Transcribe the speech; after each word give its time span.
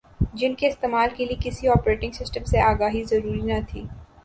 جن 0.33 0.53
کے 0.55 0.67
استعمال 0.67 1.09
کے 1.17 1.25
لئے 1.25 1.35
کسی 1.41 1.67
اوپریٹنگ 1.67 2.11
سسٹم 2.13 2.43
سے 2.45 2.61
آگاہی 2.61 3.03
ضروری 3.03 3.41
نہ 3.43 3.59
تھی 3.69 3.83